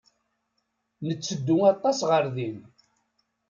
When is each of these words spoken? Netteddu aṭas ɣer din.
Netteddu 1.07 1.57
aṭas 1.71 1.99
ɣer 2.09 2.25
din. 2.35 2.57